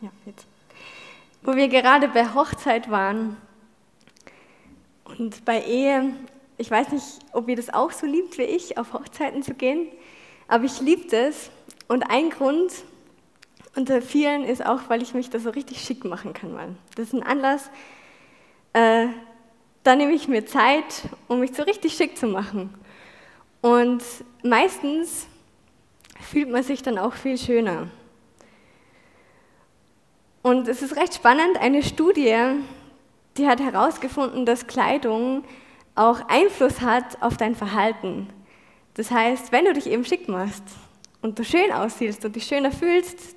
[0.00, 0.46] Ja, jetzt.
[1.42, 3.36] Wo wir gerade bei Hochzeit waren
[5.04, 6.14] und bei Ehe.
[6.56, 9.88] Ich weiß nicht, ob ihr das auch so liebt wie ich, auf Hochzeiten zu gehen,
[10.48, 11.50] aber ich liebe das.
[11.88, 12.72] Und ein Grund
[13.76, 16.52] unter vielen ist auch, weil ich mich da so richtig schick machen kann.
[16.52, 16.68] Mal.
[16.94, 17.70] Das ist ein Anlass,
[18.72, 19.08] äh,
[19.82, 22.74] da nehme ich mir Zeit, um mich so richtig schick zu machen.
[23.62, 24.02] Und
[24.42, 25.26] meistens
[26.20, 27.88] fühlt man sich dann auch viel schöner.
[30.42, 32.34] Und es ist recht spannend, eine Studie,
[33.36, 35.44] die hat herausgefunden, dass Kleidung
[35.94, 38.28] auch Einfluss hat auf dein Verhalten.
[38.94, 40.64] Das heißt, wenn du dich eben schick machst
[41.20, 43.36] und du schön aussiehst und dich schöner fühlst,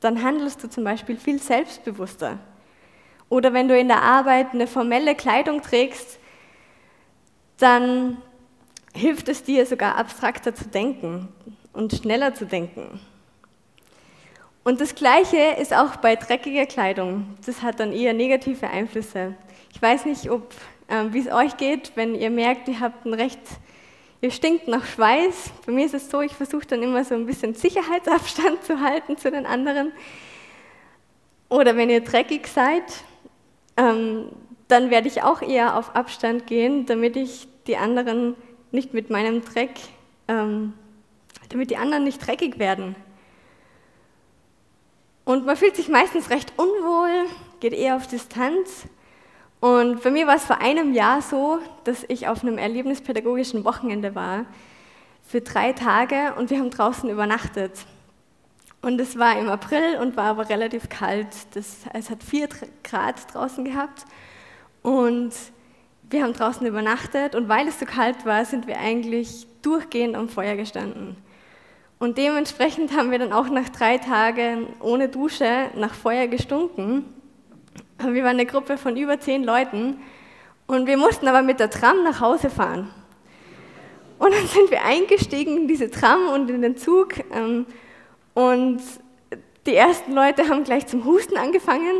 [0.00, 2.38] dann handelst du zum Beispiel viel selbstbewusster.
[3.28, 6.18] Oder wenn du in der Arbeit eine formelle Kleidung trägst,
[7.56, 8.18] dann
[8.94, 11.28] hilft es dir sogar abstrakter zu denken
[11.72, 13.00] und schneller zu denken.
[14.66, 17.36] Und das Gleiche ist auch bei dreckiger Kleidung.
[17.46, 19.36] Das hat dann eher negative Einflüsse.
[19.72, 20.52] Ich weiß nicht, ob,
[20.88, 23.38] äh, wie es euch geht, wenn ihr merkt, ihr habt ein recht,
[24.22, 25.52] ihr stinkt nach Schweiß.
[25.66, 29.16] Bei mir ist es so, ich versuche dann immer so ein bisschen Sicherheitsabstand zu halten
[29.16, 29.92] zu den anderen.
[31.48, 33.04] Oder wenn ihr dreckig seid,
[33.76, 34.32] ähm,
[34.66, 38.34] dann werde ich auch eher auf Abstand gehen, damit ich die anderen
[38.72, 39.78] nicht mit meinem Dreck,
[40.26, 40.72] ähm,
[41.50, 42.96] damit die anderen nicht dreckig werden.
[45.26, 47.26] Und man fühlt sich meistens recht unwohl,
[47.58, 48.86] geht eher auf Distanz.
[49.58, 54.14] Und bei mir war es vor einem Jahr so, dass ich auf einem erlebnispädagogischen Wochenende
[54.14, 54.46] war
[55.24, 57.72] für drei Tage und wir haben draußen übernachtet.
[58.82, 61.26] Und es war im April und war aber relativ kalt.
[61.54, 62.48] Das, es hat vier
[62.84, 64.04] Grad draußen gehabt.
[64.84, 65.32] Und
[66.08, 70.28] wir haben draußen übernachtet und weil es so kalt war, sind wir eigentlich durchgehend am
[70.28, 71.16] Feuer gestanden.
[71.98, 77.04] Und dementsprechend haben wir dann auch nach drei Tagen ohne Dusche nach Feuer gestunken.
[77.98, 79.98] Wir waren eine Gruppe von über zehn Leuten
[80.66, 82.90] und wir mussten aber mit der Tram nach Hause fahren.
[84.18, 87.64] Und dann sind wir eingestiegen in diese Tram und in den Zug ähm,
[88.34, 88.80] und
[89.66, 91.96] die ersten Leute haben gleich zum Husten angefangen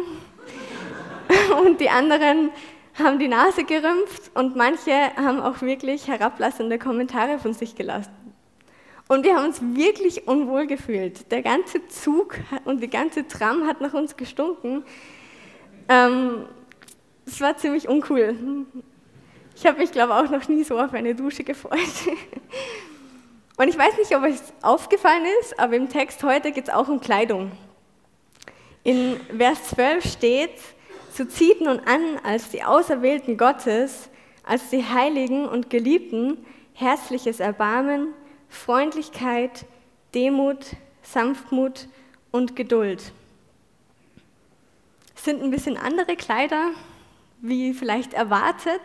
[1.65, 2.51] und die anderen
[2.99, 8.25] haben die Nase gerümpft und manche haben auch wirklich herablassende Kommentare von sich gelassen.
[9.09, 11.31] Und wir haben uns wirklich unwohl gefühlt.
[11.31, 14.83] Der ganze Zug und die ganze Tram hat nach uns gestunken.
[15.89, 16.47] Ähm,
[17.25, 18.34] es war ziemlich uncool.
[19.55, 21.78] Ich habe mich, glaube ich, auch noch nie so auf eine Dusche gefreut.
[23.56, 26.88] Und ich weiß nicht, ob euch aufgefallen ist, aber im Text heute geht es auch
[26.88, 27.53] um Kleidung.
[28.84, 30.50] In Vers 12 steht,
[31.11, 34.11] so zieht nun an als die Auserwählten Gottes,
[34.44, 36.44] als die Heiligen und Geliebten,
[36.75, 38.12] herzliches Erbarmen,
[38.49, 39.67] Freundlichkeit,
[40.15, 41.89] Demut, Sanftmut
[42.31, 43.12] und Geduld.
[45.15, 46.71] Es sind ein bisschen andere Kleider,
[47.41, 48.81] wie vielleicht erwartet,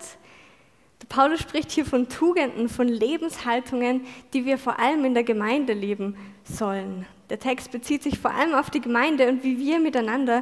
[1.11, 6.15] Paulus spricht hier von Tugenden, von Lebenshaltungen, die wir vor allem in der Gemeinde leben
[6.45, 7.05] sollen.
[7.29, 10.41] Der Text bezieht sich vor allem auf die Gemeinde und wie wir miteinander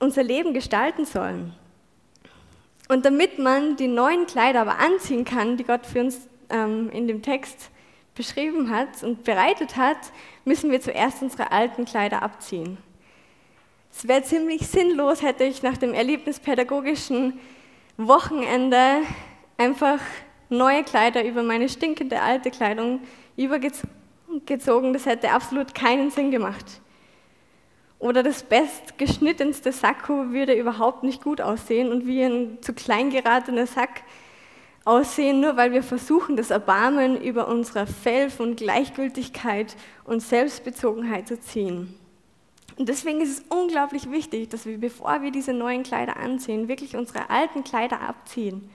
[0.00, 1.52] unser Leben gestalten sollen.
[2.88, 7.06] Und damit man die neuen Kleider aber anziehen kann, die Gott für uns ähm, in
[7.06, 7.70] dem Text
[8.14, 9.98] beschrieben hat und bereitet hat,
[10.44, 12.78] müssen wir zuerst unsere alten Kleider abziehen.
[13.92, 17.38] Es wäre ziemlich sinnlos, hätte ich nach dem erlebnispädagogischen
[17.96, 19.02] Wochenende
[19.56, 20.00] einfach
[20.48, 23.00] neue Kleider über meine stinkende alte Kleidung
[23.36, 24.92] übergezogen.
[24.92, 26.80] Das hätte absolut keinen Sinn gemacht.
[28.00, 33.66] Oder das bestgeschnittenste Sakko würde überhaupt nicht gut aussehen und wie ein zu klein geratener
[33.66, 34.02] Sack
[34.84, 41.40] aussehen, nur weil wir versuchen, das Erbarmen über unsere Fell von Gleichgültigkeit und Selbstbezogenheit zu
[41.40, 41.94] ziehen.
[42.76, 46.96] Und deswegen ist es unglaublich wichtig, dass wir, bevor wir diese neuen Kleider anziehen, wirklich
[46.96, 48.68] unsere alten Kleider abziehen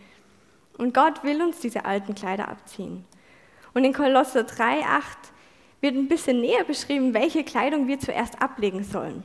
[0.80, 3.06] und Gott will uns diese alten Kleider abziehen.
[3.74, 4.82] Und in Kolosser 3,8
[5.82, 9.24] wird ein bisschen näher beschrieben, welche Kleidung wir zuerst ablegen sollen.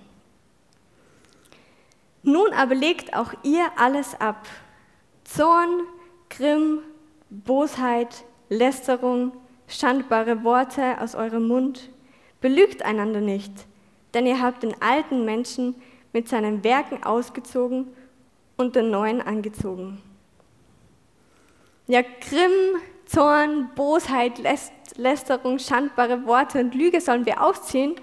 [2.24, 4.48] Nun aber legt auch ihr alles ab.
[5.22, 5.82] Zorn,
[6.36, 6.80] Grimm,
[7.30, 9.32] Bosheit, Lästerung,
[9.68, 11.90] schandbare Worte aus eurem Mund.
[12.40, 13.52] Belügt einander nicht,
[14.12, 15.76] denn ihr habt den alten Menschen
[16.12, 17.88] mit seinen Werken ausgezogen
[18.56, 20.00] und den neuen angezogen.
[21.86, 24.40] Ja, Grimm, Zorn, Bosheit,
[24.96, 27.94] Lästerung, schandbare Worte und Lüge sollen wir ausziehen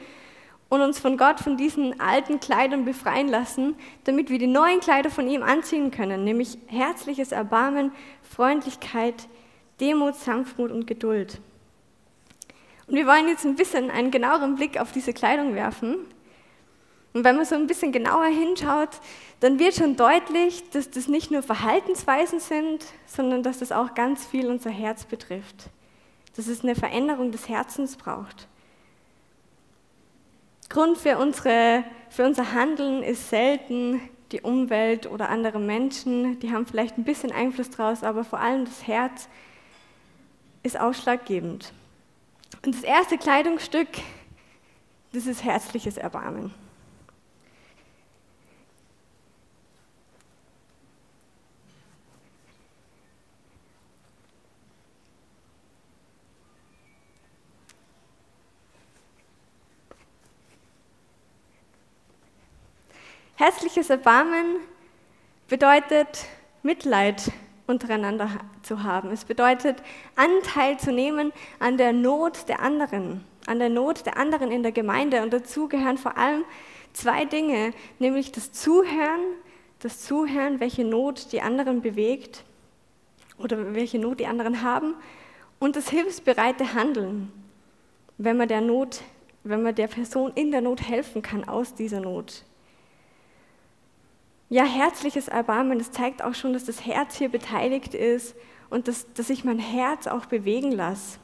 [0.71, 3.75] und uns von Gott von diesen alten Kleidern befreien lassen,
[4.06, 7.91] damit wir die neuen Kleider von ihm anziehen können, nämlich herzliches Erbarmen,
[8.21, 9.27] Freundlichkeit,
[9.81, 11.41] Demut, Sanftmut und Geduld.
[12.88, 15.97] Und wir wollen jetzt ein bisschen einen genaueren Blick auf diese Kleidung werfen.
[17.12, 19.01] Und wenn man so ein bisschen genauer hinschaut,
[19.41, 24.25] dann wird schon deutlich, dass das nicht nur Verhaltensweisen sind, sondern dass das auch ganz
[24.25, 25.69] viel unser Herz betrifft.
[26.38, 28.47] Dass es eine Veränderung des Herzens braucht.
[30.71, 34.00] Grund für, unsere, für unser Handeln ist selten
[34.31, 36.39] die Umwelt oder andere Menschen.
[36.39, 39.27] Die haben vielleicht ein bisschen Einfluss draus, aber vor allem das Herz
[40.63, 41.73] ist ausschlaggebend.
[42.65, 43.89] Und das erste Kleidungsstück,
[45.12, 46.53] das ist herzliches Erbarmen.
[63.41, 64.57] Herzliches Erbarmen
[65.47, 66.25] bedeutet
[66.61, 67.31] Mitleid
[67.65, 68.29] untereinander
[68.61, 69.09] zu haben.
[69.09, 69.81] Es bedeutet
[70.15, 74.71] Anteil zu nehmen an der Not der anderen, an der Not der anderen in der
[74.71, 75.23] Gemeinde.
[75.23, 76.45] Und dazu gehören vor allem
[76.93, 79.21] zwei Dinge, nämlich das Zuhören,
[79.79, 82.43] das Zuhören, welche Not die anderen bewegt
[83.39, 84.93] oder welche Not die anderen haben
[85.57, 87.31] und das hilfsbereite Handeln,
[88.19, 89.01] wenn man der Not,
[89.43, 92.43] wenn man der Person in der Not helfen kann aus dieser Not.
[94.51, 98.36] Ja, herzliches Erbarmen, das zeigt auch schon, dass das Herz hier beteiligt ist
[98.69, 101.19] und dass, dass ich mein Herz auch bewegen lasse.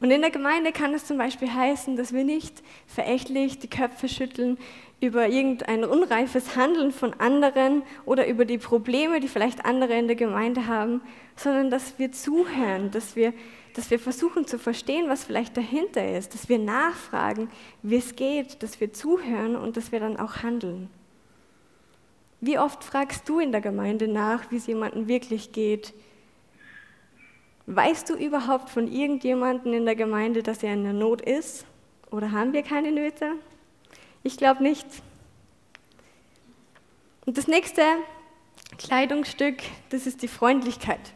[0.00, 4.06] Und in der Gemeinde kann es zum Beispiel heißen, dass wir nicht verächtlich die Köpfe
[4.06, 4.58] schütteln
[5.00, 10.16] über irgendein unreifes Handeln von anderen oder über die Probleme, die vielleicht andere in der
[10.16, 11.00] Gemeinde haben,
[11.36, 13.32] sondern dass wir zuhören, dass wir
[13.74, 17.50] dass wir versuchen zu verstehen, was vielleicht dahinter ist, dass wir nachfragen,
[17.82, 20.90] wie es geht, dass wir zuhören und dass wir dann auch handeln.
[22.40, 25.94] Wie oft fragst du in der Gemeinde nach, wie es jemandem wirklich geht?
[27.66, 31.64] Weißt du überhaupt von irgendjemandem in der Gemeinde, dass er in der Not ist?
[32.10, 33.34] Oder haben wir keine Nöte?
[34.24, 34.86] Ich glaube nicht.
[37.24, 37.82] Und das nächste
[38.78, 39.58] Kleidungsstück,
[39.90, 41.12] das ist die Freundlichkeit.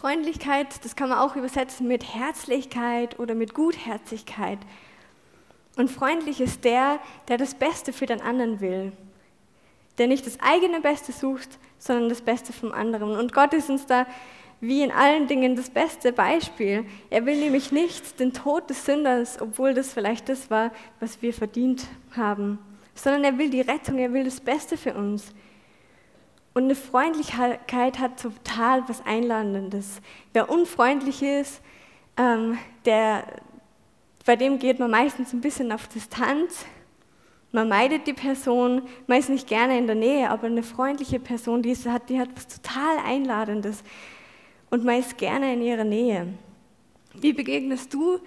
[0.00, 4.58] Freundlichkeit, das kann man auch übersetzen mit Herzlichkeit oder mit Gutherzigkeit.
[5.76, 8.92] Und freundlich ist der, der das Beste für den anderen will.
[9.98, 13.14] Der nicht das eigene Beste sucht, sondern das Beste vom anderen.
[13.14, 14.06] Und Gott ist uns da
[14.62, 16.86] wie in allen Dingen das beste Beispiel.
[17.10, 20.70] Er will nämlich nicht den Tod des Sünders, obwohl das vielleicht das war,
[21.00, 21.86] was wir verdient
[22.16, 22.58] haben,
[22.94, 25.34] sondern er will die Rettung, er will das Beste für uns.
[26.52, 30.00] Und eine Freundlichkeit hat total was Einladendes.
[30.32, 31.60] Wer unfreundlich ist,
[32.16, 33.24] ähm, der,
[34.26, 36.66] bei dem geht man meistens ein bisschen auf Distanz.
[37.52, 41.62] Man meidet die Person, man ist nicht gerne in der Nähe, aber eine freundliche Person,
[41.62, 43.82] die, hat, die hat was total Einladendes
[44.70, 46.34] und man ist gerne in ihrer Nähe.
[47.14, 48.20] Wie begegnest du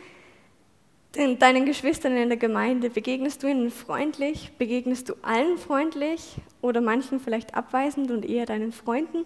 [1.13, 2.89] deinen Geschwistern in der Gemeinde?
[2.89, 4.51] Begegnest du ihnen freundlich?
[4.58, 6.36] Begegnest du allen freundlich?
[6.62, 9.25] Oder manchen vielleicht abweisend und eher deinen Freunden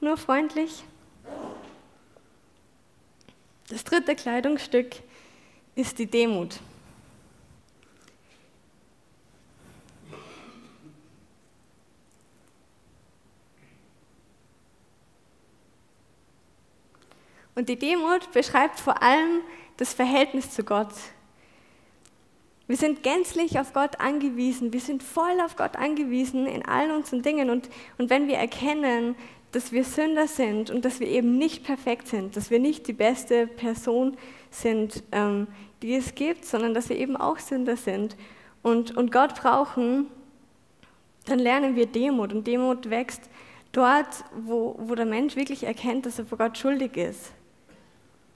[0.00, 0.84] nur freundlich?
[3.68, 4.96] Das dritte Kleidungsstück
[5.76, 6.58] ist die Demut.
[17.54, 19.40] Und die Demut beschreibt vor allem
[19.76, 20.92] das Verhältnis zu Gott.
[22.68, 24.74] Wir sind gänzlich auf Gott angewiesen.
[24.74, 27.48] Wir sind voll auf Gott angewiesen in allen unseren Dingen.
[27.48, 29.16] Und, und wenn wir erkennen,
[29.52, 32.92] dass wir Sünder sind und dass wir eben nicht perfekt sind, dass wir nicht die
[32.92, 34.18] beste Person
[34.50, 35.46] sind, ähm,
[35.80, 38.16] die es gibt, sondern dass wir eben auch Sünder sind
[38.62, 40.08] und, und Gott brauchen,
[41.24, 42.34] dann lernen wir Demut.
[42.34, 43.30] Und Demut wächst
[43.72, 47.32] dort, wo, wo der Mensch wirklich erkennt, dass er vor Gott schuldig ist.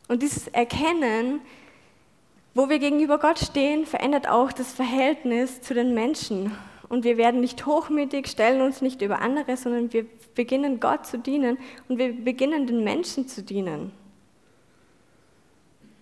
[0.09, 1.43] Und dieses Erkennen
[2.55, 6.53] wo wir gegenüber Gott stehen, verändert auch das Verhältnis zu den Menschen.
[6.89, 10.05] Und wir werden nicht hochmütig, stellen uns nicht über andere, sondern wir
[10.35, 11.57] beginnen Gott zu dienen
[11.89, 13.93] und wir beginnen den Menschen zu dienen.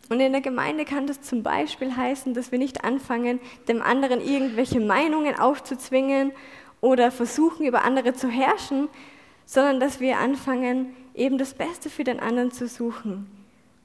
[0.09, 3.38] Und in der Gemeinde kann das zum Beispiel heißen, dass wir nicht anfangen,
[3.69, 6.33] dem anderen irgendwelche Meinungen aufzuzwingen
[6.80, 8.88] oder versuchen, über andere zu herrschen,
[9.47, 13.39] sondern dass wir anfangen, eben das Beste für den anderen zu suchen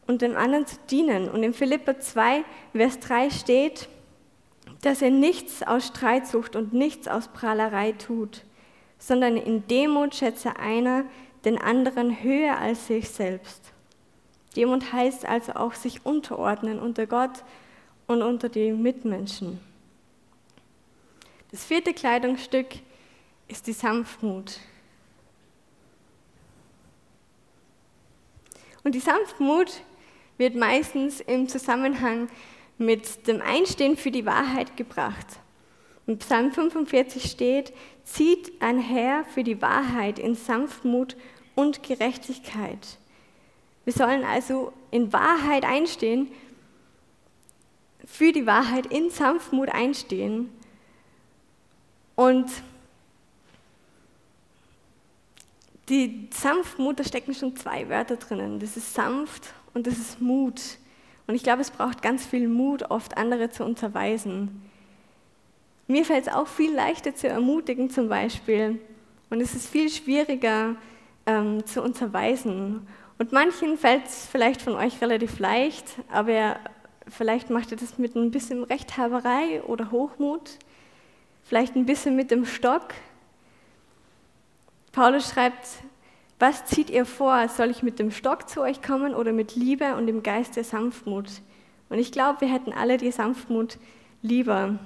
[0.07, 1.29] und dem anderen zu dienen.
[1.29, 2.43] Und in Philippa 2,
[2.73, 3.89] Vers 3 steht,
[4.81, 8.43] dass er nichts aus Streitsucht und nichts aus Prahlerei tut,
[8.99, 11.05] sondern in Demut schätze einer
[11.43, 13.71] den anderen höher als sich selbst.
[14.55, 17.43] Demut heißt also auch sich unterordnen unter Gott
[18.07, 19.59] und unter die Mitmenschen.
[21.51, 22.67] Das vierte Kleidungsstück
[23.47, 24.59] ist die Sanftmut.
[28.83, 29.81] Und die Sanftmut
[30.37, 32.27] wird meistens im Zusammenhang
[32.77, 35.39] mit dem Einstehen für die Wahrheit gebracht.
[36.07, 37.73] In Psalm 45 steht,
[38.03, 41.15] zieht ein Herr für die Wahrheit in Sanftmut
[41.55, 42.99] und Gerechtigkeit.
[43.85, 46.31] Wir sollen also in Wahrheit einstehen,
[48.05, 50.51] für die Wahrheit in Sanftmut einstehen.
[52.15, 52.49] Und
[55.89, 58.59] die Sanftmut, da stecken schon zwei Wörter drinnen.
[58.59, 60.61] Das ist sanft und das ist Mut.
[61.27, 64.63] Und ich glaube, es braucht ganz viel Mut, oft andere zu unterweisen.
[65.87, 68.79] Mir fällt es auch viel leichter zu ermutigen zum Beispiel.
[69.29, 70.75] Und es ist viel schwieriger
[71.25, 72.87] ähm, zu unterweisen.
[73.17, 76.57] Und manchen fällt es vielleicht von euch relativ leicht, aber
[77.07, 80.57] vielleicht macht ihr das mit ein bisschen Rechthaberei oder Hochmut,
[81.43, 82.93] vielleicht ein bisschen mit dem Stock.
[84.91, 85.67] Paulus schreibt,
[86.39, 87.47] was zieht ihr vor?
[87.47, 90.63] Soll ich mit dem Stock zu euch kommen oder mit Liebe und dem Geist der
[90.63, 91.29] Sanftmut?
[91.89, 93.77] Und ich glaube, wir hätten alle die Sanftmut
[94.21, 94.79] lieber.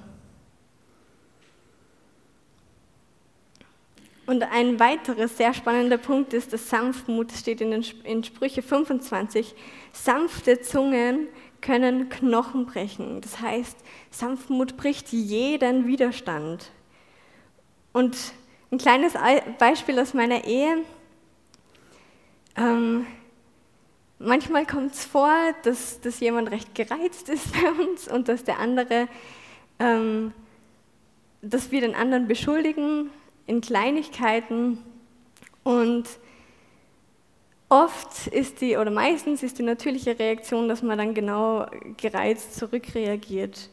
[4.26, 9.56] Und ein weiterer sehr spannender Punkt ist, dass Sanftmut steht in, den, in Sprüche 25.
[9.92, 11.26] Sanfte Zungen
[11.60, 13.20] können Knochen brechen.
[13.22, 13.76] Das heißt,
[14.10, 16.70] Sanftmut bricht jeden Widerstand.
[17.92, 18.16] Und
[18.70, 19.14] ein kleines
[19.58, 20.84] Beispiel aus meiner Ehe.
[22.60, 23.06] Ähm,
[24.18, 28.58] manchmal kommt es vor, dass, dass jemand recht gereizt ist bei uns und dass der
[28.58, 29.08] andere,
[29.78, 30.34] ähm,
[31.40, 33.08] dass wir den anderen beschuldigen
[33.46, 34.76] in Kleinigkeiten
[35.64, 36.04] und
[37.70, 43.70] oft ist die, oder meistens ist die natürliche Reaktion, dass man dann genau gereizt zurückreagiert.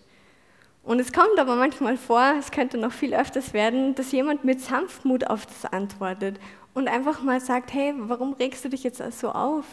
[0.84, 4.62] Und es kommt aber manchmal vor, es könnte noch viel öfters werden, dass jemand mit
[4.62, 6.40] Sanftmut auf das antwortet
[6.78, 9.66] und einfach mal sagt, hey, warum regst du dich jetzt so auf?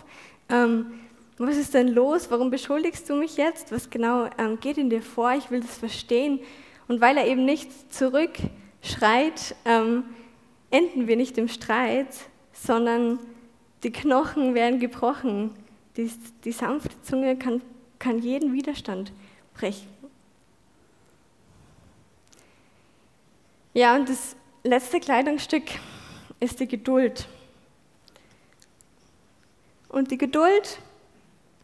[0.49, 1.01] Ähm,
[1.37, 2.31] was ist denn los?
[2.31, 3.73] Warum beschuldigst du mich jetzt?
[3.73, 5.33] Was genau ähm, geht in dir vor?
[5.35, 6.41] Ich will das verstehen.
[6.89, 10.05] Und weil er eben nicht zurückschreit, ähm,
[10.71, 12.09] enden wir nicht im Streit,
[12.55, 13.19] sondern
[13.83, 15.51] die Knochen werden gebrochen.
[15.99, 16.11] Die,
[16.43, 17.61] die sanfte Zunge kann,
[17.99, 19.13] kann jeden Widerstand
[19.53, 19.89] brechen.
[23.75, 25.65] Ja, und das letzte Kleidungsstück
[26.41, 27.29] ist die Geduld.
[29.89, 30.81] Und die Geduld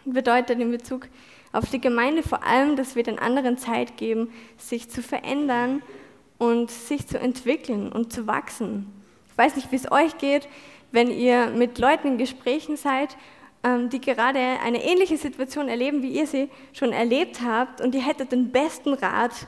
[0.05, 1.09] bedeutet in Bezug
[1.53, 5.83] auf die Gemeinde vor allem, dass wir den anderen Zeit geben, sich zu verändern
[6.39, 8.87] und sich zu entwickeln und zu wachsen.
[9.31, 10.49] Ich weiß nicht, wie es euch geht,
[10.93, 13.17] wenn ihr mit Leuten in Gesprächen seid,
[13.63, 18.07] ähm, die gerade eine ähnliche Situation erleben, wie ihr sie schon erlebt habt und ihr
[18.07, 19.47] hättet den besten Rat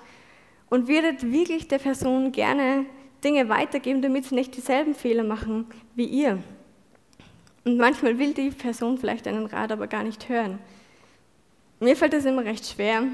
[0.70, 2.84] und würdet wirklich der Person gerne
[3.22, 6.42] Dinge weitergeben, damit sie nicht dieselben Fehler machen wie ihr.
[7.64, 10.58] Und manchmal will die Person vielleicht einen Rat aber gar nicht hören.
[11.80, 13.04] Mir fällt es immer recht schwer,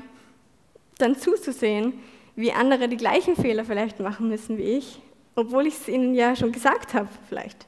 [0.99, 1.95] dann zuzusehen,
[2.37, 5.01] wie andere die gleichen Fehler vielleicht machen müssen wie ich,
[5.35, 7.67] obwohl ich es ihnen ja schon gesagt habe vielleicht.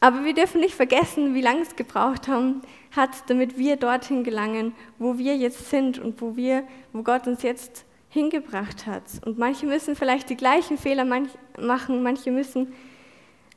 [0.00, 4.74] Aber wir dürfen nicht vergessen, wie lange es gebraucht haben, hat, damit wir dorthin gelangen,
[4.98, 9.04] wo wir jetzt sind und wo wir, wo Gott uns jetzt hingebracht hat.
[9.24, 12.72] Und manche müssen vielleicht die gleichen Fehler machen, manche müssen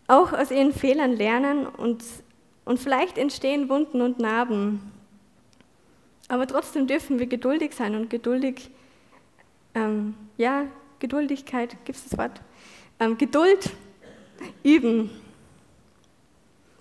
[0.07, 2.03] auch aus ihren Fehlern lernen und,
[2.63, 4.79] und vielleicht entstehen Wunden und Narben.
[6.29, 8.71] Aber trotzdem dürfen wir geduldig sein und geduldig,
[9.73, 10.65] ähm, ja,
[10.99, 12.41] Geduldigkeit, gibt es das Wort?
[12.99, 13.71] Ähm, Geduld
[14.63, 15.09] üben.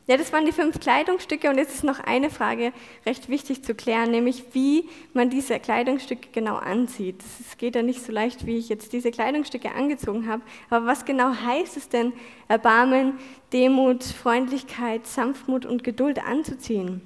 [0.07, 2.75] Ja, das waren die fünf Kleidungsstücke und jetzt ist noch eine Frage
[3.07, 7.23] recht wichtig zu klären, nämlich wie man diese Kleidungsstücke genau anzieht.
[7.41, 11.07] Es geht ja nicht so leicht, wie ich jetzt diese Kleidungsstücke angezogen habe, aber was
[11.07, 12.13] genau heißt es denn,
[12.49, 13.19] Erbarmen,
[13.55, 17.01] Demut, Freundlichkeit, Sanftmut und Geduld anzuziehen?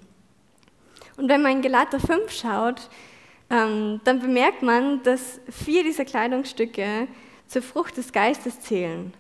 [1.16, 2.90] Und wenn man in Galater 5 schaut,
[3.48, 7.06] ähm, dann bemerkt man, dass vier dieser Kleidungsstücke
[7.46, 9.14] zur Frucht des Geistes zählen.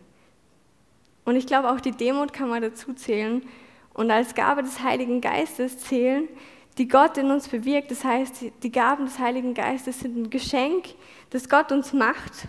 [1.24, 3.46] Und ich glaube, auch die Demut kann man dazu zählen
[3.98, 6.28] und als Gabe des Heiligen Geistes zählen,
[6.78, 7.90] die Gott in uns bewirkt.
[7.90, 10.90] Das heißt, die Gaben des Heiligen Geistes sind ein Geschenk,
[11.30, 12.46] das Gott uns macht.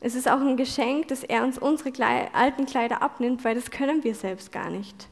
[0.00, 1.92] Es ist auch ein Geschenk, dass er uns unsere
[2.32, 5.08] alten Kleider abnimmt, weil das können wir selbst gar nicht.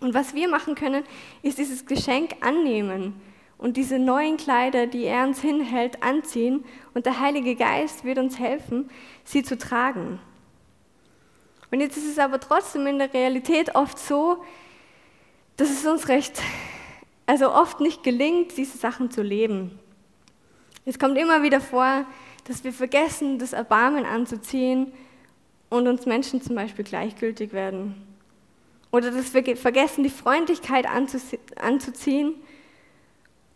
[0.00, 1.04] Und was wir machen können,
[1.42, 3.20] ist dieses Geschenk annehmen
[3.58, 6.64] und diese neuen Kleider, die er uns hinhält, anziehen.
[6.94, 8.88] Und der Heilige Geist wird uns helfen,
[9.22, 10.18] sie zu tragen.
[11.70, 14.44] Und jetzt ist es aber trotzdem in der Realität oft so,
[15.56, 16.40] dass es uns recht,
[17.26, 19.78] also oft nicht gelingt, diese Sachen zu leben.
[20.84, 22.04] Es kommt immer wieder vor,
[22.44, 24.92] dass wir vergessen, das Erbarmen anzuziehen
[25.68, 28.06] und uns Menschen zum Beispiel gleichgültig werden.
[28.92, 32.34] Oder dass wir vergessen, die Freundlichkeit anzuziehen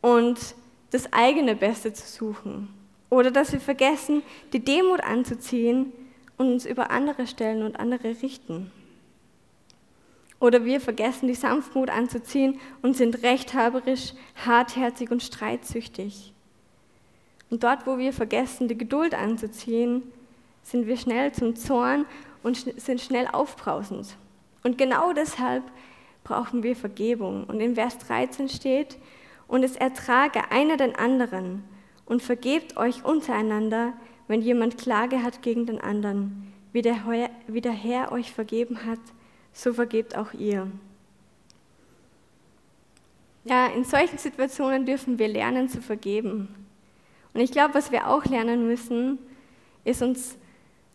[0.01, 0.57] und
[0.91, 2.69] das eigene Beste zu suchen.
[3.11, 5.93] Oder dass wir vergessen, die Demut anzuziehen
[6.41, 8.73] und uns über andere stellen und andere richten.
[10.41, 14.15] Oder wir vergessen, die Sanftmut anzuziehen und sind rechthaberisch,
[14.47, 16.33] hartherzig und streitsüchtig.
[17.51, 20.03] Und dort, wo wir vergessen, die Geduld anzuziehen,
[20.63, 22.07] sind wir schnell zum Zorn
[22.43, 24.17] und sind schnell aufbrausend.
[24.63, 25.65] Und genau deshalb
[26.25, 27.45] brauchen wir Vergebung.
[27.45, 28.97] Und in Vers 13 steht,
[29.47, 31.65] und es ertrage einer den anderen
[32.07, 33.93] und vergebt euch untereinander,
[34.31, 36.53] wenn jemand Klage hat gegen den anderen.
[36.73, 36.99] Wie der,
[37.49, 39.01] wie der Herr euch vergeben hat,
[39.53, 40.71] so vergebt auch ihr.
[43.43, 46.47] Ja, in solchen Situationen dürfen wir lernen zu vergeben.
[47.35, 49.19] Und ich glaube, was wir auch lernen müssen,
[49.83, 50.37] ist uns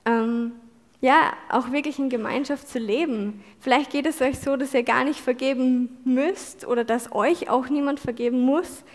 [0.05, 0.53] ähm,
[1.01, 3.43] ja auch wirklich in Gemeinschaft zu leben.
[3.59, 7.67] Vielleicht geht es euch so, dass ihr gar nicht vergeben müsst oder dass euch auch
[7.67, 8.85] niemand vergeben muss,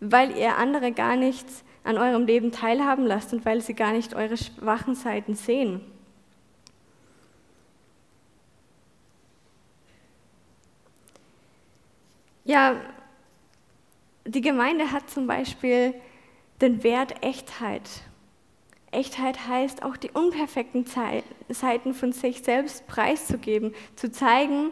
[0.00, 1.46] weil ihr andere gar nicht
[1.84, 5.80] an eurem Leben teilhaben lasst und weil sie gar nicht eure schwachen Seiten sehen.
[12.44, 12.76] Ja,
[14.24, 15.94] die Gemeinde hat zum Beispiel
[16.60, 17.88] den Wert Echtheit.
[18.90, 20.84] Echtheit heißt auch die unperfekten
[21.48, 24.70] Seiten von sich selbst preiszugeben, zu zeigen.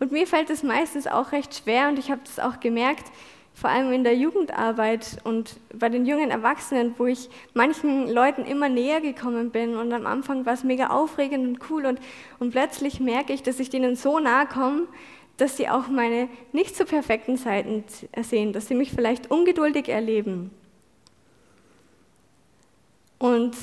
[0.00, 3.12] Und mir fällt es meistens auch recht schwer und ich habe das auch gemerkt,
[3.58, 8.68] vor allem in der Jugendarbeit und bei den jungen Erwachsenen, wo ich manchen Leuten immer
[8.68, 9.76] näher gekommen bin.
[9.76, 11.86] Und am Anfang war es mega aufregend und cool.
[11.86, 11.98] Und,
[12.38, 14.86] und plötzlich merke ich, dass ich denen so nahe komme,
[15.38, 17.82] dass sie auch meine nicht so perfekten Seiten
[18.22, 20.52] sehen, dass sie mich vielleicht ungeduldig erleben.
[23.18, 23.56] Und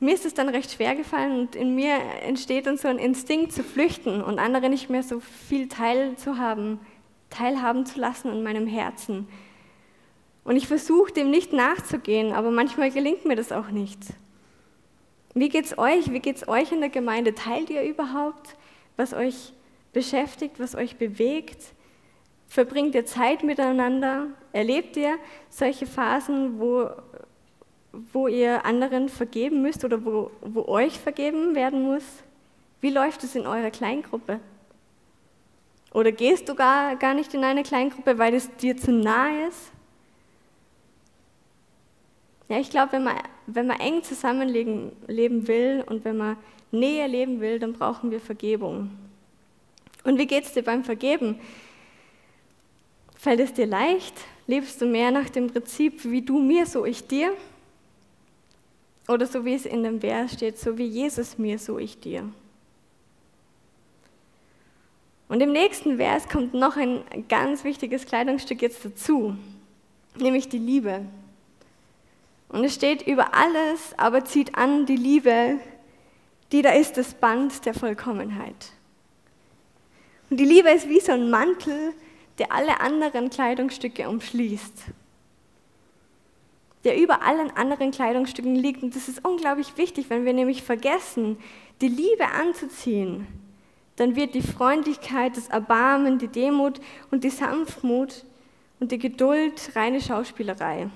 [0.00, 3.52] mir ist es dann recht schwer gefallen und in mir entsteht dann so ein Instinkt
[3.52, 6.78] zu flüchten und andere nicht mehr so viel teilzuhaben,
[7.30, 9.28] teilhaben zu lassen in meinem Herzen.
[10.44, 14.00] Und ich versuche dem nicht nachzugehen, aber manchmal gelingt mir das auch nicht.
[15.34, 16.10] Wie geht's euch?
[16.12, 17.34] Wie geht's euch in der Gemeinde?
[17.34, 18.56] Teilt ihr überhaupt,
[18.96, 19.52] was euch
[19.92, 21.72] beschäftigt, was euch bewegt?
[22.48, 24.26] Verbringt ihr Zeit miteinander?
[24.52, 26.90] Erlebt ihr solche Phasen, wo
[28.12, 32.04] wo ihr anderen vergeben müsst oder wo, wo euch vergeben werden muss?
[32.80, 34.40] Wie läuft es in eurer Kleingruppe?
[35.92, 39.72] Oder gehst du gar, gar nicht in eine Kleingruppe, weil es dir zu nahe ist?
[42.48, 46.36] Ja, ich glaube, wenn man, wenn man eng zusammenleben leben will und wenn man
[46.72, 48.90] Nähe leben will, dann brauchen wir Vergebung.
[50.04, 51.38] Und wie geht es dir beim Vergeben?
[53.16, 54.14] Fällt es dir leicht?
[54.46, 57.34] Lebst du mehr nach dem Prinzip, wie du mir, so ich dir?
[59.08, 62.28] Oder so wie es in dem Vers steht, so wie Jesus mir, so ich dir.
[65.30, 69.36] Und im nächsten Vers kommt noch ein ganz wichtiges Kleidungsstück jetzt dazu,
[70.18, 71.06] nämlich die Liebe.
[72.48, 75.58] Und es steht über alles, aber zieht an die Liebe,
[76.50, 78.72] die da ist das Band der Vollkommenheit.
[80.28, 81.94] Und die Liebe ist wie so ein Mantel,
[82.38, 84.86] der alle anderen Kleidungsstücke umschließt
[86.84, 88.82] der über allen anderen Kleidungsstücken liegt.
[88.82, 91.38] Und das ist unglaublich wichtig, wenn wir nämlich vergessen,
[91.80, 93.26] die Liebe anzuziehen,
[94.00, 98.24] dann wird die Freundlichkeit, das Erbarmen, die Demut und die Sanftmut
[98.80, 100.88] und die Geduld reine Schauspielerei.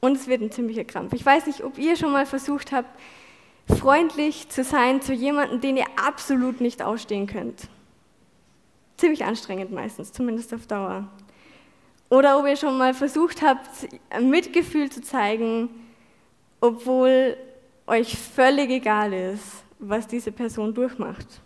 [0.00, 1.12] Und es wird ein ziemlicher Krampf.
[1.12, 2.88] Ich weiß nicht, ob ihr schon mal versucht habt,
[3.68, 7.68] freundlich zu sein zu jemandem, den ihr absolut nicht ausstehen könnt.
[8.96, 11.08] Ziemlich anstrengend meistens, zumindest auf Dauer.
[12.08, 13.68] Oder ob ihr schon mal versucht habt,
[14.18, 15.68] Mitgefühl zu zeigen,
[16.62, 17.36] obwohl
[17.86, 21.40] euch völlig egal ist, was diese Person durchmacht.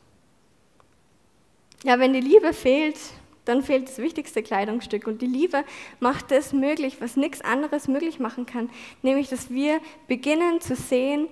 [1.84, 2.98] Ja, wenn die Liebe fehlt,
[3.44, 5.06] dann fehlt das wichtigste Kleidungsstück.
[5.06, 5.64] Und die Liebe
[6.00, 8.70] macht das möglich, was nichts anderes möglich machen kann,
[9.02, 11.28] nämlich dass wir beginnen zu sehen,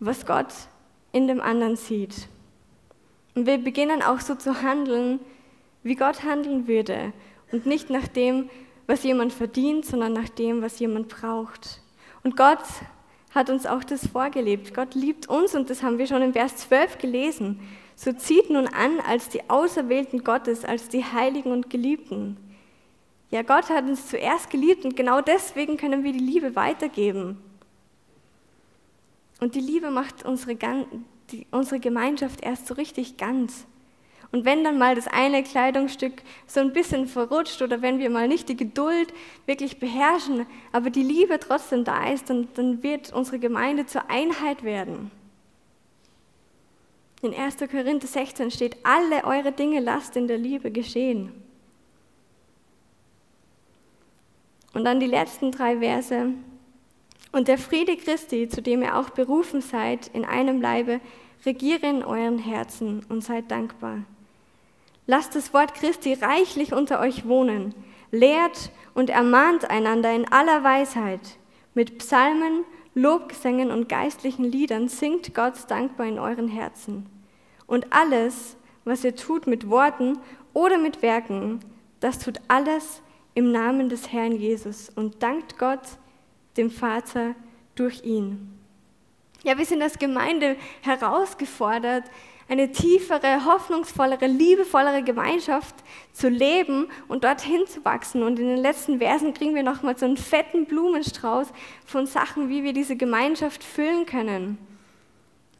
[0.00, 0.52] was Gott
[1.12, 2.28] in dem anderen sieht.
[3.34, 5.20] Und wir beginnen auch so zu handeln,
[5.82, 7.12] wie Gott handeln würde.
[7.50, 8.48] Und nicht nach dem,
[8.86, 11.80] was jemand verdient, sondern nach dem, was jemand braucht.
[12.24, 12.64] Und Gott
[13.34, 14.74] hat uns auch das vorgelebt.
[14.74, 17.60] Gott liebt uns und das haben wir schon im Vers 12 gelesen.
[17.96, 22.36] So zieht nun an als die Auserwählten Gottes, als die Heiligen und Geliebten.
[23.30, 27.38] Ja, Gott hat uns zuerst geliebt und genau deswegen können wir die Liebe weitergeben.
[29.40, 30.56] Und die Liebe macht unsere,
[31.50, 33.66] unsere Gemeinschaft erst so richtig ganz.
[34.32, 38.26] Und wenn dann mal das eine Kleidungsstück so ein bisschen verrutscht oder wenn wir mal
[38.26, 39.12] nicht die Geduld
[39.44, 44.64] wirklich beherrschen, aber die Liebe trotzdem da ist, dann, dann wird unsere Gemeinde zur Einheit
[44.64, 45.10] werden.
[47.20, 47.58] In 1.
[47.70, 51.30] Korinther 16 steht, alle eure Dinge lasst in der Liebe geschehen.
[54.72, 56.30] Und dann die letzten drei Verse.
[57.32, 61.00] Und der Friede Christi, zu dem ihr auch berufen seid, in einem Leibe,
[61.44, 64.04] regiere in euren Herzen und seid dankbar.
[65.06, 67.74] Lasst das Wort Christi reichlich unter euch wohnen.
[68.10, 71.38] Lehrt und ermahnt einander in aller Weisheit.
[71.74, 77.06] Mit Psalmen, Lobgesängen und geistlichen Liedern singt Gott dankbar in euren Herzen.
[77.66, 80.18] Und alles, was ihr tut mit Worten
[80.52, 81.60] oder mit Werken,
[82.00, 83.00] das tut alles
[83.34, 85.80] im Namen des Herrn Jesus und dankt Gott,
[86.56, 87.34] dem Vater,
[87.74, 88.58] durch ihn.
[89.42, 92.04] Ja, wir sind als Gemeinde herausgefordert,
[92.52, 95.74] eine tiefere, hoffnungsvollere, liebevollere Gemeinschaft
[96.12, 98.22] zu leben und dorthin zu wachsen.
[98.22, 101.48] Und in den letzten Versen kriegen wir nochmal so einen fetten Blumenstrauß
[101.86, 104.58] von Sachen, wie wir diese Gemeinschaft füllen können,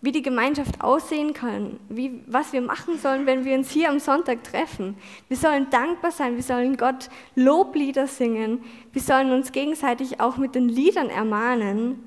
[0.02, 3.98] wie die Gemeinschaft aussehen kann, wie, was wir machen sollen, wenn wir uns hier am
[3.98, 4.94] Sonntag treffen.
[5.28, 10.54] Wir sollen dankbar sein, wir sollen Gott Loblieder singen, wir sollen uns gegenseitig auch mit
[10.54, 12.06] den Liedern ermahnen.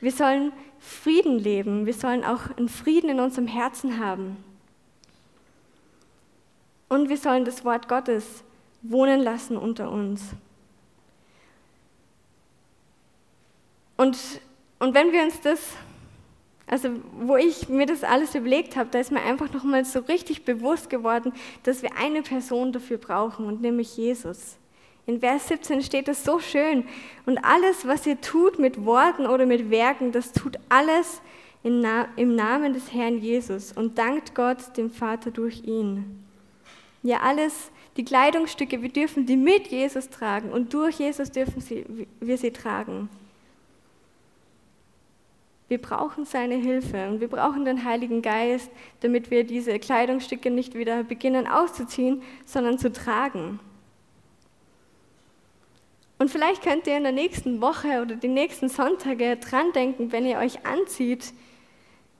[0.00, 0.52] Wir sollen
[0.86, 1.84] Frieden leben.
[1.84, 4.36] Wir sollen auch einen Frieden in unserem Herzen haben.
[6.88, 8.44] Und wir sollen das Wort Gottes
[8.82, 10.22] wohnen lassen unter uns.
[13.96, 14.16] Und,
[14.78, 15.60] und wenn wir uns das,
[16.68, 20.44] also wo ich mir das alles überlegt habe, da ist mir einfach nochmal so richtig
[20.44, 21.32] bewusst geworden,
[21.64, 24.56] dass wir eine Person dafür brauchen, und nämlich Jesus.
[25.06, 26.84] In Vers 17 steht es so schön.
[27.26, 31.22] Und alles, was ihr tut mit Worten oder mit Werken, das tut alles
[31.62, 31.80] im
[32.36, 36.24] Namen des Herrn Jesus und dankt Gott, dem Vater, durch ihn.
[37.02, 42.06] Ja, alles, die Kleidungsstücke, wir dürfen die mit Jesus tragen und durch Jesus dürfen sie,
[42.20, 43.08] wir sie tragen.
[45.68, 50.74] Wir brauchen seine Hilfe und wir brauchen den Heiligen Geist, damit wir diese Kleidungsstücke nicht
[50.74, 53.58] wieder beginnen auszuziehen, sondern zu tragen.
[56.18, 60.24] Und vielleicht könnt ihr in der nächsten Woche oder die nächsten Sonntage dran denken, wenn
[60.24, 61.32] ihr euch anzieht,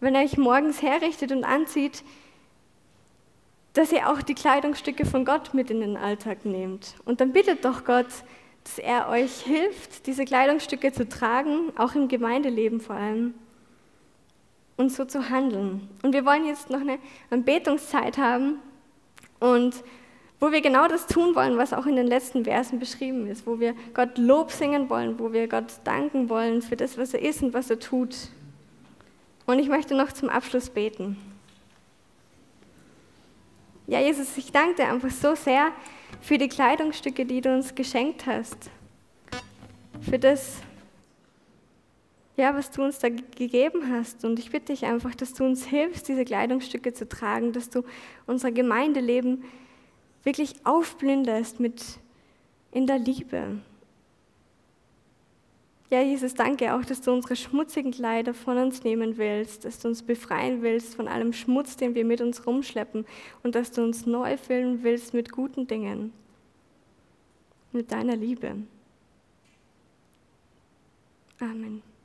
[0.01, 2.05] wenn ihr euch morgens herrichtet und anzieht,
[3.73, 6.95] dass ihr auch die Kleidungsstücke von Gott mit in den Alltag nehmt.
[7.05, 8.09] Und dann bittet doch Gott,
[8.65, 13.35] dass er euch hilft, diese Kleidungsstücke zu tragen, auch im Gemeindeleben vor allem,
[14.77, 15.89] und so zu handeln.
[16.03, 16.99] Und wir wollen jetzt noch eine
[17.31, 18.59] Anbetungszeit haben
[19.41, 19.83] und
[20.39, 23.59] wo wir genau das tun wollen, was auch in den letzten Versen beschrieben ist, wo
[23.59, 27.43] wir Gott Lob singen wollen, wo wir Gott danken wollen für das, was er ist
[27.43, 28.15] und was er tut.
[29.47, 31.17] Und ich möchte noch zum Abschluss beten.
[33.87, 35.71] Ja, Jesus, ich danke dir einfach so sehr
[36.21, 38.71] für die Kleidungsstücke, die du uns geschenkt hast.
[40.01, 40.61] Für das,
[42.37, 44.25] ja, was du uns da gegeben hast.
[44.25, 47.85] Und ich bitte dich einfach, dass du uns hilfst, diese Kleidungsstücke zu tragen, dass du
[48.27, 49.45] unser Gemeindeleben
[50.27, 52.01] wirklich aufblühen lässt mit
[52.73, 53.63] in der Liebe.
[55.89, 59.87] Ja, Jesus, danke auch, dass du unsere schmutzigen Kleider von uns nehmen willst, dass du
[59.87, 63.07] uns befreien willst von allem Schmutz, den wir mit uns rumschleppen
[63.45, 66.13] und dass du uns neu füllen willst mit guten Dingen,
[67.71, 68.57] mit deiner Liebe.
[71.39, 71.96] Amen.